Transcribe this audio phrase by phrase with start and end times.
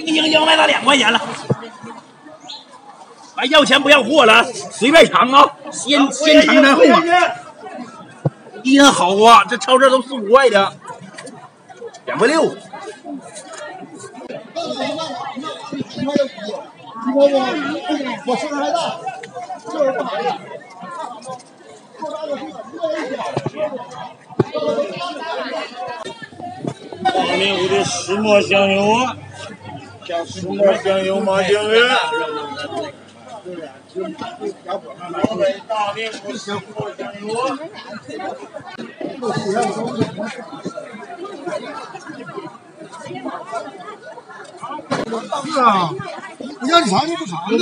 [0.00, 1.20] 一个星星卖到两块钱了。
[3.36, 7.02] 还要钱不要货了，随便尝啊，先先尝再后啊。
[8.62, 10.72] 一斤好啊，这超市都四五块的，
[12.06, 12.54] 两块六。
[18.26, 18.96] 我声还大，
[19.70, 20.38] 就是不好呀。
[27.04, 29.16] 大明湖的石磨香油啊，
[30.26, 31.76] 石磨香油麻酱鱼。
[35.68, 37.28] 大明湖石磨香油。
[45.44, 45.90] 是啊，
[46.60, 47.54] 你让你尝你不尝去？
[47.56, 47.58] 你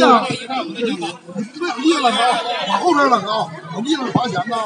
[1.59, 2.41] 不想立了啊？
[2.69, 3.51] 往后边扔啊！
[3.75, 4.57] 我立了罚钱呢！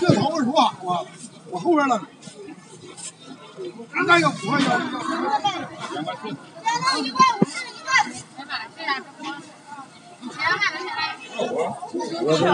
[0.00, 1.02] 这头发多好啊！
[1.50, 2.00] 往后边扔。
[4.06, 4.60] 那要五块
[7.02, 7.88] 一块五是一块。
[8.38, 9.24] 哎妈，这俩什么？
[10.20, 11.00] 以前买的现在。
[11.38, 11.42] 我
[12.32, 12.46] 一块。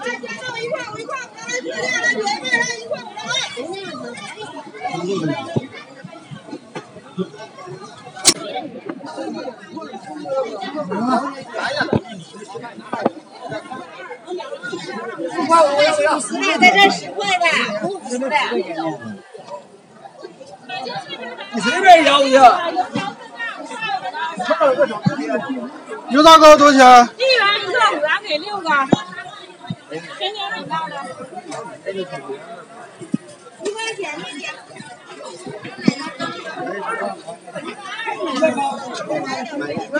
[0.00, 3.28] 来，先弄一块五一块五，来推荐来原味来一块五来。
[15.26, 16.18] 五块五要不要？
[16.18, 17.44] 十的，在这十块的，
[17.86, 18.28] 五十的。
[21.52, 22.32] 你随便要去。
[26.10, 27.08] 油炸糕多少钱？
[27.16, 28.68] 一元一个，五元给六个。
[30.18, 30.92] 甜甜很大的。
[33.62, 34.52] 一块钱一点。
[39.58, 39.94] 买一个。